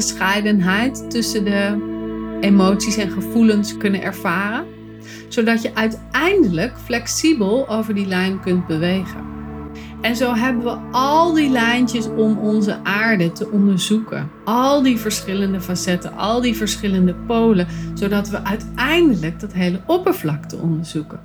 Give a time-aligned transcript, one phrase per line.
[0.00, 1.88] afgescheidenheid tussen de
[2.40, 4.64] emoties en gevoelens kunnen ervaren,
[5.28, 9.28] zodat je uiteindelijk flexibel over die lijn kunt bewegen.
[10.00, 14.30] En zo hebben we al die lijntjes om onze aarde te onderzoeken.
[14.44, 21.20] Al die verschillende facetten, al die verschillende polen, zodat we uiteindelijk dat hele oppervlakte onderzoeken.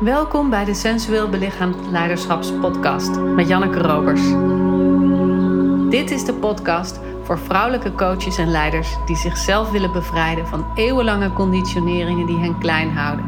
[0.00, 4.22] Welkom bij de Sensueel Belichaamd Leiderschapspodcast met Janneke Robers.
[5.90, 11.32] Dit is de podcast voor vrouwelijke coaches en leiders die zichzelf willen bevrijden van eeuwenlange
[11.32, 13.24] conditioneringen die hen klein houden.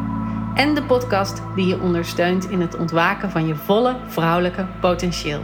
[0.55, 5.43] En de podcast die je ondersteunt in het ontwaken van je volle vrouwelijke potentieel.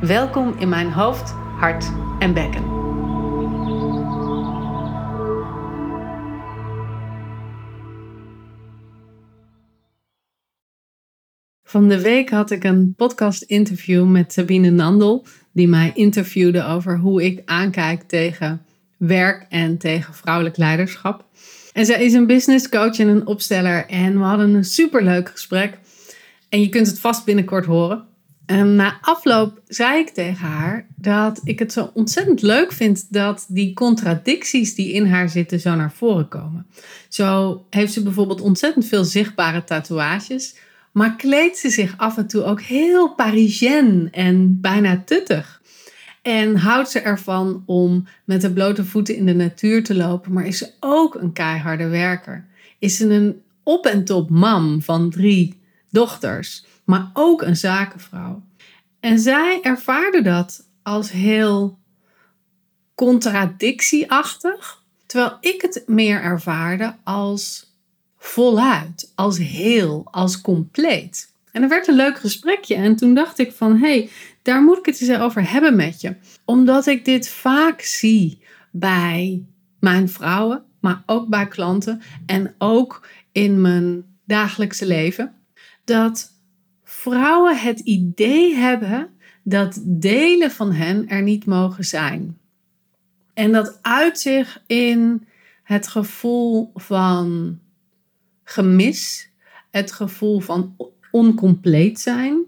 [0.00, 2.64] Welkom in mijn hoofd, hart en bekken.
[11.62, 17.24] Van de week had ik een podcast-interview met Sabine Nandel, die mij interviewde over hoe
[17.24, 18.62] ik aankijk tegen
[18.96, 21.24] werk en tegen vrouwelijk leiderschap.
[21.72, 25.78] En zij is een business coach en een opsteller en we hadden een superleuk gesprek.
[26.48, 28.04] En je kunt het vast binnenkort horen.
[28.46, 33.46] En na afloop zei ik tegen haar dat ik het zo ontzettend leuk vind dat
[33.48, 36.66] die contradicties die in haar zitten zo naar voren komen.
[37.08, 40.54] Zo heeft ze bijvoorbeeld ontzettend veel zichtbare tatoeages
[40.96, 45.62] maar kleedt ze zich af en toe ook heel Parisien en bijna tuttig.
[46.22, 50.46] En houdt ze ervan om met de blote voeten in de natuur te lopen, maar
[50.46, 52.46] is ze ook een keiharde werker.
[52.78, 58.42] Is ze een op en top mam van drie dochters, maar ook een zakenvrouw.
[59.00, 61.78] En zij ervaarde dat als heel
[62.94, 67.65] contradictieachtig, terwijl ik het meer ervaarde als
[68.26, 71.34] voluit, als heel, als compleet.
[71.52, 74.08] En er werd een leuk gesprekje en toen dacht ik van hé, hey,
[74.42, 76.14] daar moet ik het eens over hebben met je.
[76.44, 79.44] Omdat ik dit vaak zie bij
[79.80, 85.32] mijn vrouwen, maar ook bij klanten en ook in mijn dagelijkse leven.
[85.84, 86.32] Dat
[86.84, 89.10] vrouwen het idee hebben
[89.42, 92.38] dat delen van hen er niet mogen zijn.
[93.34, 95.26] En dat uit zich in
[95.62, 97.58] het gevoel van
[98.48, 99.30] gemis,
[99.70, 100.76] het gevoel van
[101.10, 102.44] oncompleet zijn,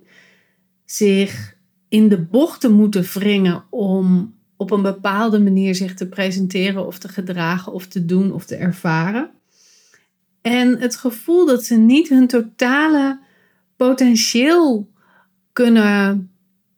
[0.84, 1.56] zich
[1.88, 7.08] in de bochten moeten wringen om op een bepaalde manier zich te presenteren of te
[7.08, 9.30] gedragen of te doen of te ervaren.
[10.40, 13.20] En het gevoel dat ze niet hun totale
[13.76, 14.88] potentieel
[15.52, 16.30] kunnen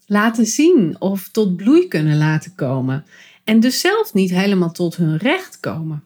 [0.07, 3.05] laten zien of tot bloei kunnen laten komen.
[3.45, 6.03] En dus zelf niet helemaal tot hun recht komen.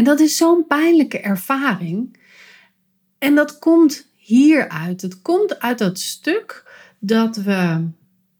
[0.00, 2.16] En dat is zo'n pijnlijke ervaring.
[3.18, 5.02] En dat komt hieruit.
[5.02, 6.64] Het komt uit dat stuk
[6.98, 7.88] dat we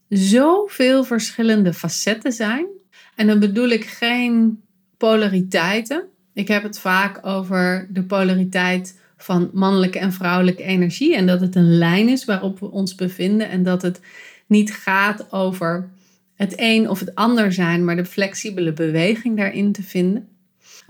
[0.08, 2.66] zoveel verschillende facetten zijn.
[3.14, 4.62] En dan bedoel ik geen
[4.96, 6.04] polariteiten.
[6.32, 11.16] Ik heb het vaak over de polariteit van mannelijke en vrouwelijke energie.
[11.16, 13.48] En dat het een lijn is waarop we ons bevinden.
[13.48, 14.00] En dat het
[14.46, 15.88] niet gaat over
[16.34, 20.29] het een of het ander zijn, maar de flexibele beweging daarin te vinden.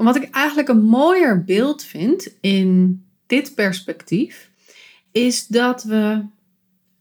[0.05, 4.51] Wat ik eigenlijk een mooier beeld vind in dit perspectief,
[5.13, 6.25] is dat we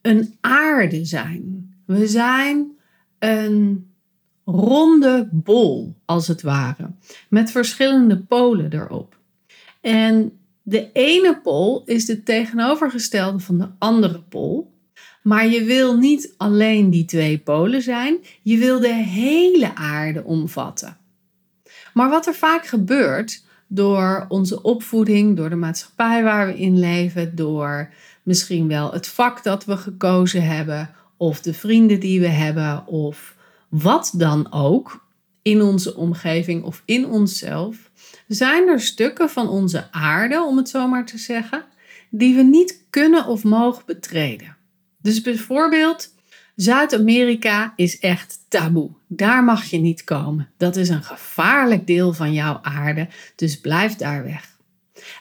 [0.02, 1.74] een aarde zijn.
[1.86, 2.72] We zijn
[3.20, 3.88] een
[4.46, 6.92] ronde bol, als het ware,
[7.30, 9.18] met verschillende polen erop.
[9.82, 14.74] En de ene pol is de tegenovergestelde van de andere pol.
[15.24, 20.98] Maar je wil niet alleen die twee polen zijn, je wil de hele aarde omvatten.
[22.00, 27.36] Maar wat er vaak gebeurt door onze opvoeding, door de maatschappij waar we in leven,
[27.36, 27.90] door
[28.24, 33.36] misschien wel het vak dat we gekozen hebben, of de vrienden die we hebben, of
[33.70, 35.06] wat dan ook
[35.42, 37.92] in onze omgeving of in onszelf,
[38.28, 41.66] zijn er stukken van onze aarde, om het zo maar te zeggen,
[42.10, 44.56] die we niet kunnen of mogen betreden.
[45.02, 46.14] Dus bijvoorbeeld
[46.60, 48.90] Zuid-Amerika is echt taboe.
[49.08, 50.50] Daar mag je niet komen.
[50.58, 54.58] Dat is een gevaarlijk deel van jouw aarde, dus blijf daar weg.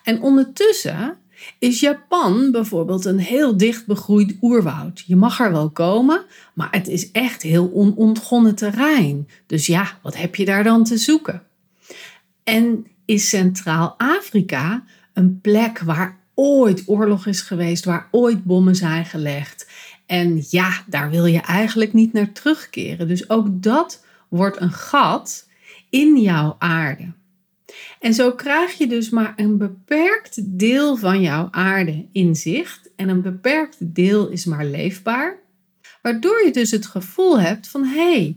[0.02, 1.17] En ondertussen
[1.58, 5.05] is Japan bijvoorbeeld een heel dicht begroeid oerwoud.
[5.06, 6.25] Je mag er wel komen,
[6.55, 9.29] maar het is echt heel onontgonnen terrein.
[9.46, 11.43] Dus ja, wat heb je daar dan te zoeken?
[12.44, 19.67] En is Centraal-Afrika een plek waar ooit oorlog is geweest, waar ooit bommen zijn gelegd
[20.08, 23.08] en ja, daar wil je eigenlijk niet naar terugkeren.
[23.08, 25.49] Dus ook dat wordt een gat
[25.90, 27.12] in jouw aarde.
[28.00, 32.90] En zo krijg je dus maar een beperkt deel van jouw aarde in zicht.
[32.96, 35.38] En een beperkt deel is maar leefbaar.
[36.02, 38.37] Waardoor je dus het gevoel hebt van hé, hey,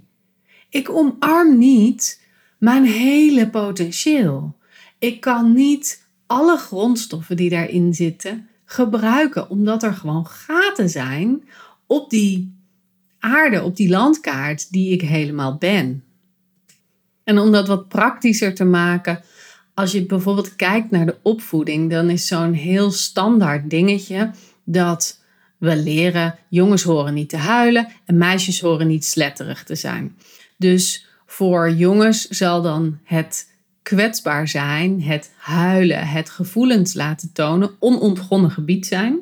[0.70, 2.22] Ik omarm niet
[2.58, 4.58] mijn hele potentieel.
[5.00, 11.44] Ik kan niet alle grondstoffen die daarin zitten gebruiken, omdat er gewoon gaten zijn
[11.86, 12.54] op die
[13.20, 16.04] aarde, op die landkaart die ik helemaal ben.
[17.24, 19.24] En om dat wat praktischer te maken,
[19.74, 24.32] als je bijvoorbeeld kijkt naar de opvoeding, dan is zo'n heel standaard dingetje
[24.64, 25.20] dat
[25.58, 30.18] we leren: jongens horen niet te huilen en meisjes horen niet sletterig te zijn.
[30.58, 33.51] Dus voor jongens zal dan het
[33.84, 39.20] kwetsbaar zijn, het huilen, het gevoelens laten tonen, onontgonnen gebied zijn.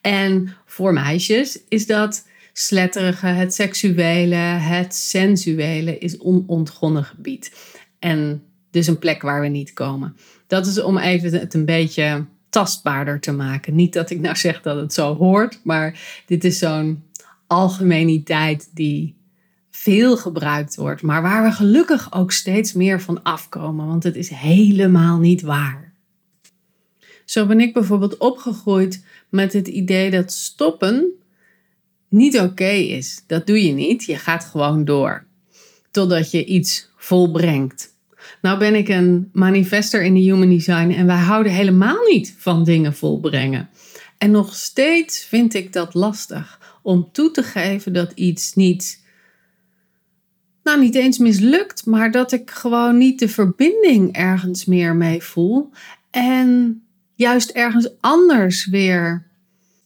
[0.00, 7.52] En voor meisjes is dat sletterige, het seksuele, het sensuele is onontgonnen gebied.
[7.98, 10.16] En dus een plek waar we niet komen.
[10.46, 13.74] Dat is om even het een beetje tastbaarder te maken.
[13.74, 17.02] Niet dat ik nou zeg dat het zo hoort, maar dit is zo'n
[17.46, 19.17] algemeniteit die
[19.82, 24.28] veel gebruikt wordt, maar waar we gelukkig ook steeds meer van afkomen, want het is
[24.28, 25.92] helemaal niet waar.
[27.24, 31.06] Zo ben ik bijvoorbeeld opgegroeid met het idee dat stoppen
[32.08, 33.22] niet oké is.
[33.26, 35.26] Dat doe je niet, je gaat gewoon door
[35.90, 37.96] totdat je iets volbrengt.
[38.42, 42.64] Nou ben ik een manifester in de Human Design en wij houden helemaal niet van
[42.64, 43.68] dingen volbrengen.
[44.18, 49.04] En nog steeds vind ik dat lastig om toe te geven dat iets niet,
[50.68, 55.70] nou niet eens mislukt, maar dat ik gewoon niet de verbinding ergens meer mee voel.
[56.10, 56.82] En
[57.14, 59.26] juist ergens anders weer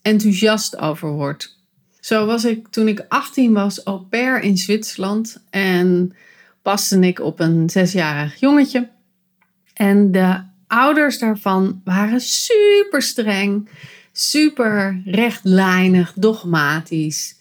[0.02, 1.58] enthousiast over word.
[2.00, 6.14] Zo was ik toen ik 18 was au pair in Zwitserland en
[6.62, 8.88] paste ik op een zesjarig jongetje.
[9.74, 13.68] En de ouders daarvan waren super streng,
[14.12, 17.36] super rechtlijnig, dogmatisch.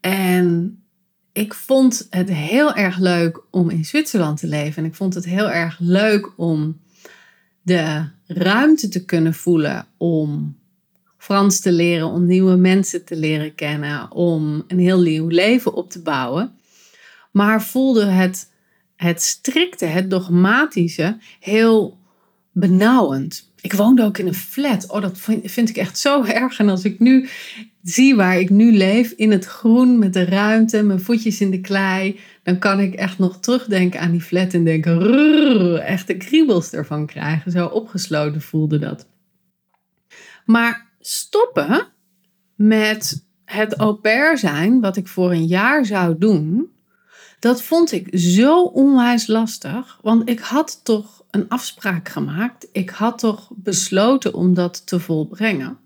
[0.00, 0.78] En
[1.38, 4.82] ik vond het heel erg leuk om in Zwitserland te leven.
[4.82, 6.80] En ik vond het heel erg leuk om
[7.62, 10.56] de ruimte te kunnen voelen om
[11.18, 15.90] Frans te leren, om nieuwe mensen te leren kennen, om een heel nieuw leven op
[15.90, 16.52] te bouwen.
[17.30, 18.50] Maar voelde het
[18.96, 21.97] het strikte, het dogmatische, heel
[22.58, 23.52] benauwend.
[23.60, 24.90] Ik woonde ook in een flat.
[24.90, 26.58] Oh, dat vind, ik echt zo erg.
[26.58, 27.28] En als ik nu
[27.82, 31.60] zie waar ik nu leef, in het groen, met de ruimte, mijn voetjes in de
[31.60, 36.16] klei, dan kan ik echt nog terugdenken aan die flat en denken, rrr, echt de
[36.16, 37.52] kriebels ervan krijgen.
[37.52, 39.06] Zo opgesloten voelde dat.
[40.44, 41.86] Maar stoppen
[42.54, 46.70] met het au pair zijn, wat ik voor een jaar zou doen,
[47.38, 52.68] dat vond ik zo onwijs lastig, want ik had toch een afspraak gemaakt.
[52.72, 55.78] Ik had toch besloten om dat te volbrengen.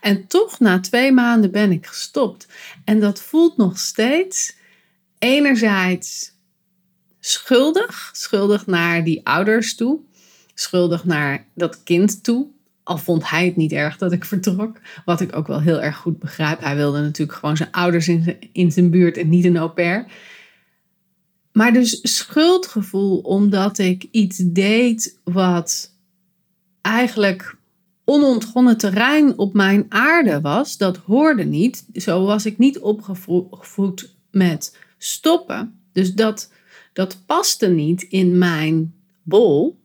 [0.00, 2.46] En toch na twee maanden ben ik gestopt.
[2.84, 4.56] En dat voelt nog steeds
[5.18, 6.32] enerzijds
[7.20, 10.00] schuldig, schuldig naar die ouders toe,
[10.54, 12.46] schuldig naar dat kind toe.
[12.82, 15.96] Al vond hij het niet erg dat ik vertrok, wat ik ook wel heel erg
[15.96, 16.60] goed begrijp.
[16.60, 19.70] Hij wilde natuurlijk gewoon zijn ouders in zijn, in zijn buurt en niet een au
[19.70, 20.06] pair.
[21.52, 25.94] Maar dus schuldgevoel omdat ik iets deed wat
[26.80, 27.56] eigenlijk
[28.04, 31.86] onontgonnen terrein op mijn aarde was, dat hoorde niet.
[31.94, 35.80] Zo was ik niet opgevoed met stoppen.
[35.92, 36.52] Dus dat,
[36.92, 39.80] dat paste niet in mijn bol.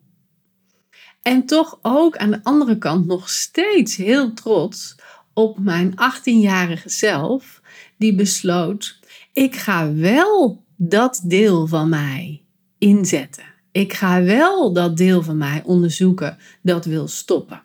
[1.22, 4.96] En toch ook aan de andere kant nog steeds heel trots
[5.34, 7.62] op mijn 18-jarige zelf,
[7.98, 9.00] die besloot:
[9.34, 12.42] ik ga wel dat deel van mij
[12.78, 13.44] inzetten.
[13.72, 17.62] Ik ga wel dat deel van mij onderzoeken dat wil stoppen.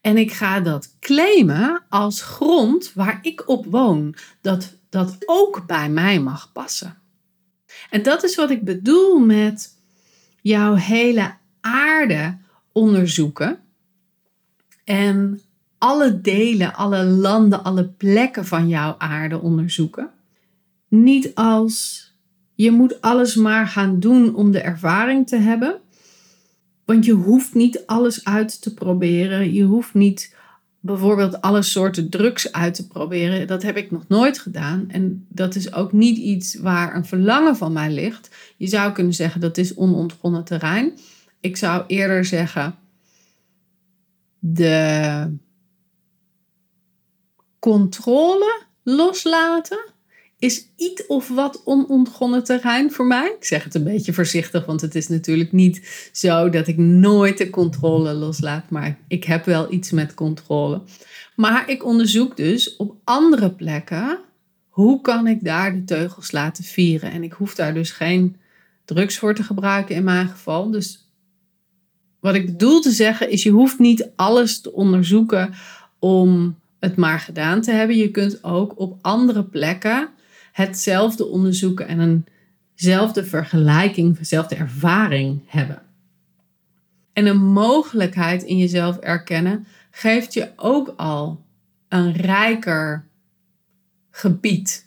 [0.00, 5.90] En ik ga dat claimen als grond waar ik op woon, dat dat ook bij
[5.90, 6.98] mij mag passen.
[7.90, 9.78] En dat is wat ik bedoel met
[10.40, 12.38] jouw hele aarde
[12.72, 13.58] onderzoeken
[14.84, 15.40] en
[15.78, 20.10] alle delen, alle landen, alle plekken van jouw aarde onderzoeken.
[20.88, 22.11] Niet als
[22.54, 25.80] je moet alles maar gaan doen om de ervaring te hebben.
[26.84, 29.52] Want je hoeft niet alles uit te proberen.
[29.52, 30.34] Je hoeft niet
[30.80, 33.46] bijvoorbeeld alle soorten drugs uit te proberen.
[33.46, 34.84] Dat heb ik nog nooit gedaan.
[34.88, 38.54] En dat is ook niet iets waar een verlangen van mij ligt.
[38.56, 40.92] Je zou kunnen zeggen dat is onontgonnen terrein.
[41.40, 42.74] Ik zou eerder zeggen
[44.38, 45.36] de
[47.58, 49.84] controle loslaten
[50.42, 53.34] is iets of wat onontgonnen terrein voor mij.
[53.38, 57.38] Ik zeg het een beetje voorzichtig, want het is natuurlijk niet zo dat ik nooit
[57.38, 60.82] de controle loslaat, maar ik heb wel iets met controle.
[61.36, 64.18] Maar ik onderzoek dus op andere plekken
[64.68, 67.10] hoe kan ik daar de teugels laten vieren?
[67.10, 68.36] En ik hoef daar dus geen
[68.84, 70.70] drugs voor te gebruiken in mijn geval.
[70.70, 71.08] Dus
[72.20, 75.54] wat ik bedoel te zeggen is, je hoeft niet alles te onderzoeken
[75.98, 77.96] om het maar gedaan te hebben.
[77.96, 80.08] Je kunt ook op andere plekken
[80.52, 82.24] hetzelfde onderzoeken en
[82.74, 85.82] eenzelfde vergelijking, dezelfde ervaring hebben.
[87.12, 91.44] En een mogelijkheid in jezelf erkennen geeft je ook al
[91.88, 93.04] een rijker
[94.10, 94.86] gebied.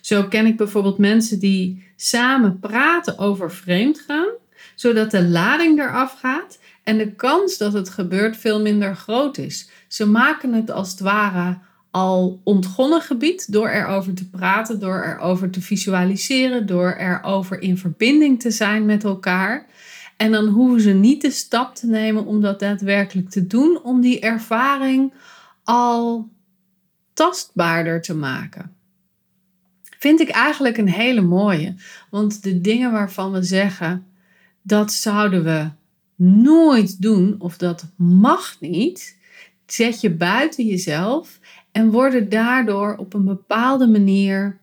[0.00, 4.28] Zo ken ik bijvoorbeeld mensen die samen praten over vreemdgaan,
[4.74, 9.70] zodat de lading eraf gaat en de kans dat het gebeurt veel minder groot is.
[9.88, 11.58] Ze maken het als het ware
[11.96, 18.40] al ontgonnen gebied door erover te praten, door erover te visualiseren, door erover in verbinding
[18.40, 19.66] te zijn met elkaar.
[20.16, 24.00] En dan hoeven ze niet de stap te nemen om dat daadwerkelijk te doen, om
[24.00, 25.12] die ervaring
[25.64, 26.28] al
[27.12, 28.74] tastbaarder te maken.
[29.98, 31.74] Vind ik eigenlijk een hele mooie.
[32.10, 34.06] Want de dingen waarvan we zeggen
[34.62, 35.68] dat zouden we
[36.24, 39.18] nooit doen of dat mag niet,
[39.66, 41.38] zet je buiten jezelf
[41.76, 44.58] en worden daardoor op een bepaalde manier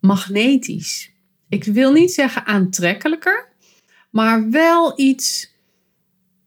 [0.00, 1.12] magnetisch.
[1.48, 3.48] Ik wil niet zeggen aantrekkelijker,
[4.10, 5.54] maar wel iets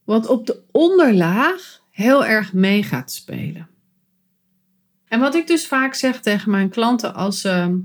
[0.03, 3.67] wat op de onderlaag heel erg mee gaat spelen.
[5.08, 7.84] En wat ik dus vaak zeg tegen mijn klanten als ze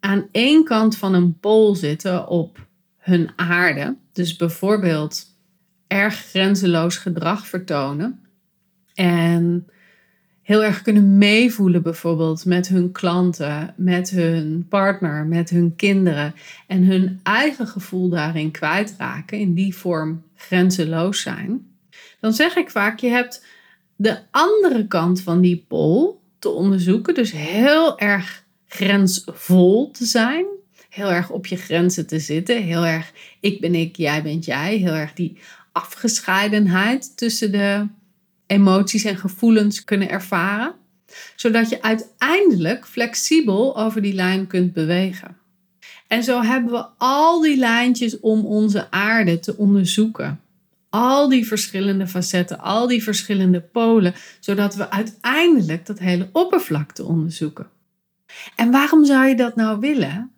[0.00, 5.26] aan één kant van een pool zitten op hun aarde, dus bijvoorbeeld
[5.86, 8.29] erg grenzeloos gedrag vertonen
[8.94, 9.68] en
[10.42, 16.34] heel erg kunnen meevoelen bijvoorbeeld met hun klanten, met hun partner, met hun kinderen
[16.66, 21.70] en hun eigen gevoel daarin kwijtraken, in die vorm grenzeloos zijn,
[22.20, 23.44] dan zeg ik vaak je hebt
[23.96, 27.14] de andere kant van die pol te onderzoeken.
[27.14, 30.44] Dus heel erg grensvol te zijn.
[30.88, 32.62] Heel erg op je grenzen te zitten.
[32.62, 34.76] Heel erg ik ben ik, jij bent jij.
[34.76, 35.38] Heel erg die
[35.72, 37.86] afgescheidenheid tussen de
[38.50, 40.74] emoties en gevoelens kunnen ervaren.
[41.36, 45.36] Zodat je uiteindelijk flexibel over die lijn kunt bewegen.
[46.06, 50.40] En zo hebben we al die lijntjes om onze aarde te onderzoeken
[50.90, 57.66] al die verschillende facetten, al die verschillende polen, zodat we uiteindelijk dat hele oppervlakte onderzoeken.
[58.56, 60.30] En waarom zou je dat nou willen?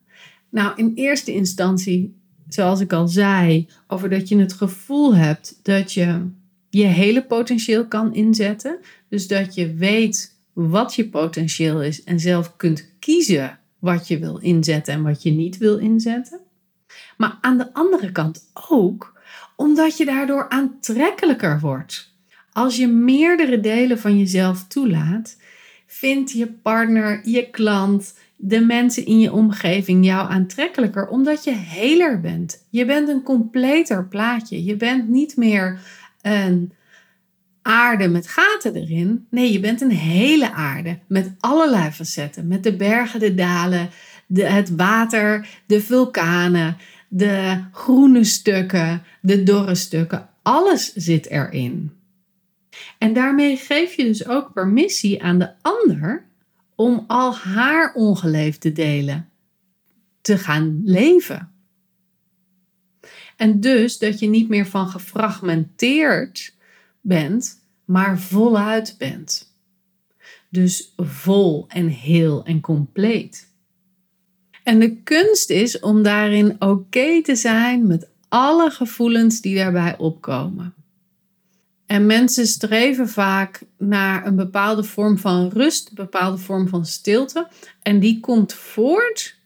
[0.50, 5.92] Nou, in eerste instantie, zoals ik al zei, over dat je het gevoel hebt dat
[5.92, 6.31] je
[6.75, 8.79] je hele potentieel kan inzetten.
[9.09, 14.38] Dus dat je weet wat je potentieel is en zelf kunt kiezen wat je wil
[14.38, 16.41] inzetten en wat je niet wil inzetten.
[17.17, 19.21] Maar aan de andere kant ook
[19.57, 22.14] omdat je daardoor aantrekkelijker wordt.
[22.52, 25.37] Als je meerdere delen van jezelf toelaat,
[25.87, 32.21] vindt je partner, je klant, de mensen in je omgeving jou aantrekkelijker omdat je heler
[32.21, 32.67] bent.
[32.71, 34.64] Je bent een completer plaatje.
[34.64, 35.81] Je bent niet meer
[36.23, 36.73] een
[37.62, 39.26] aarde met gaten erin.
[39.31, 42.47] Nee, je bent een hele aarde met allerlei facetten.
[42.47, 43.91] Met de bergen, de dalen,
[44.26, 46.76] de, het water, de vulkanen,
[47.09, 51.93] de groene stukken, de dorre stukken, alles zit erin.
[52.99, 56.25] En daarmee geef je dus ook permissie aan de ander
[56.75, 59.29] om al haar ongeleefde delen
[60.21, 61.51] te gaan leven.
[63.42, 66.54] En dus dat je niet meer van gefragmenteerd
[67.00, 69.54] bent, maar voluit bent.
[70.49, 73.49] Dus vol en heel en compleet.
[74.62, 80.75] En de kunst is om daarin oké te zijn met alle gevoelens die daarbij opkomen.
[81.87, 87.49] En mensen streven vaak naar een bepaalde vorm van rust, een bepaalde vorm van stilte.
[87.82, 89.40] En die komt voort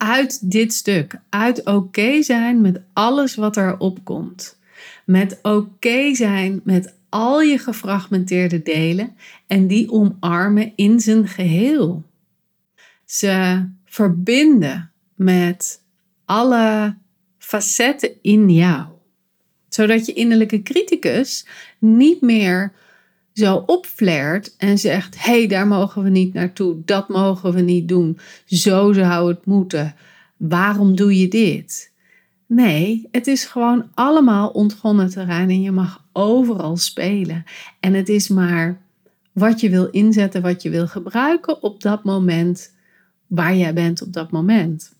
[0.00, 1.20] uit dit stuk.
[1.28, 4.58] Uit oké zijn met alles wat er opkomt.
[5.04, 9.16] Met oké zijn met al je gefragmenteerde delen
[9.46, 12.02] en die omarmen in zijn geheel.
[13.04, 15.82] Ze verbinden met
[16.24, 16.96] alle
[17.38, 18.86] facetten in jou.
[19.68, 21.46] Zodat je innerlijke criticus
[21.78, 22.72] niet meer
[23.32, 27.88] zo opflaert en zegt: hé, hey, daar mogen we niet naartoe, dat mogen we niet
[27.88, 29.94] doen, zo zou het moeten,
[30.36, 31.92] waarom doe je dit?
[32.46, 37.44] Nee, het is gewoon allemaal ontgonnen terrein en je mag overal spelen.
[37.80, 38.80] En het is maar
[39.32, 42.74] wat je wil inzetten, wat je wil gebruiken op dat moment
[43.26, 44.98] waar jij bent op dat moment.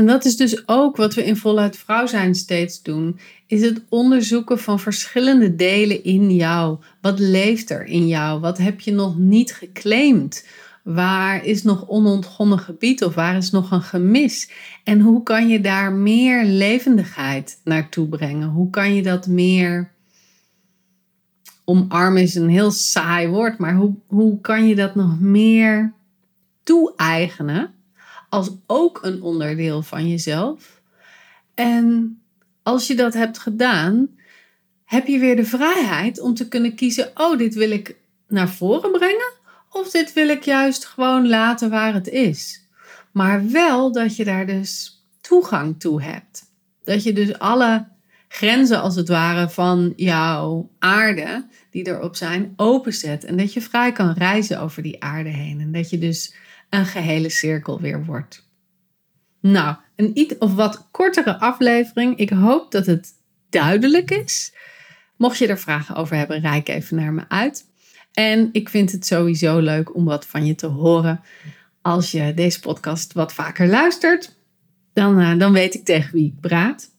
[0.00, 3.82] En dat is dus ook wat we in Voluit Vrouw zijn steeds doen, is het
[3.88, 6.78] onderzoeken van verschillende delen in jou.
[7.00, 8.40] Wat leeft er in jou?
[8.40, 10.46] Wat heb je nog niet geclaimd?
[10.82, 14.50] Waar is nog onontgonnen gebied of waar is nog een gemis?
[14.84, 18.48] En hoe kan je daar meer levendigheid naartoe brengen?
[18.48, 19.90] Hoe kan je dat meer
[21.64, 25.92] omarmen is een heel saai woord, maar hoe, hoe kan je dat nog meer
[26.62, 27.74] toe-eigenen
[28.30, 30.80] als ook een onderdeel van jezelf?
[31.54, 32.18] En
[32.62, 34.08] als je dat hebt gedaan,
[34.84, 37.96] heb je weer de vrijheid om te kunnen kiezen: oh, dit wil ik
[38.28, 39.32] naar voren brengen,
[39.70, 42.68] of dit wil ik juist gewoon laten waar het is.
[43.12, 46.42] Maar wel dat je daar dus toegang toe hebt.
[46.84, 47.88] Dat je dus alle
[48.28, 53.24] grenzen als het ware van jouw aarde die erop zijn openzet.
[53.24, 55.60] En dat je vrij kan reizen over die aarde heen.
[55.60, 56.34] En dat je dus
[56.70, 58.48] een gehele cirkel weer wordt.
[59.40, 62.16] Nou, een iets of wat kortere aflevering.
[62.16, 63.08] Ik hoop dat het
[63.48, 64.54] duidelijk is.
[65.16, 67.64] Mocht je er vragen over hebben, reik even naar me uit.
[68.12, 71.20] En ik vind het sowieso leuk om wat van je te horen.
[71.82, 74.36] Als je deze podcast wat vaker luistert,
[74.92, 76.90] dan, uh, dan weet ik tegen wie ik praat.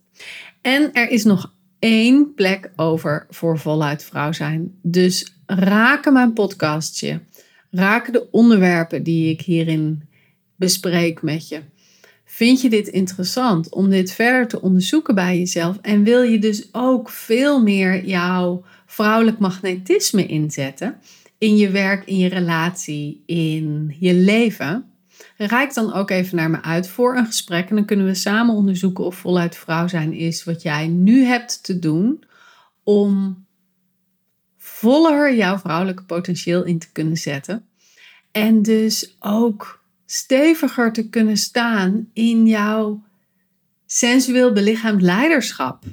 [0.62, 4.80] En er is nog één plek over voor voluit vrouw zijn.
[4.82, 7.22] Dus raken mijn podcastje.
[7.72, 10.04] Raken de onderwerpen die ik hierin
[10.56, 11.62] bespreek met je.
[12.26, 15.78] Vind je dit interessant om dit verder te onderzoeken bij jezelf?
[15.82, 21.00] En wil je dus ook veel meer jouw vrouwelijk magnetisme inzetten
[21.38, 24.86] in je werk, in je relatie, in je leven?
[25.38, 28.56] Rijk dan ook even naar me uit voor een gesprek en dan kunnen we samen
[28.56, 32.24] onderzoeken of voluit vrouw zijn is wat jij nu hebt te doen
[32.84, 33.41] om
[34.82, 37.66] voller jouw vrouwelijke potentieel in te kunnen zetten.
[38.32, 43.04] En dus ook steviger te kunnen staan in jouw
[43.86, 45.84] sensueel belichaamd leiderschap.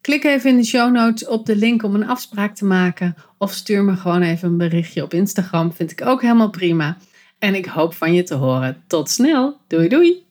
[0.00, 3.14] Klik even in de show notes op de link om een afspraak te maken.
[3.38, 5.72] Of stuur me gewoon even een berichtje op Instagram.
[5.72, 6.96] Vind ik ook helemaal prima.
[7.38, 8.82] En ik hoop van je te horen.
[8.86, 9.60] Tot snel.
[9.66, 10.27] Doei doei.